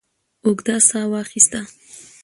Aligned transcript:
اوږده 0.45 0.75
ساه 0.87 1.05
واخسته. 1.11 1.59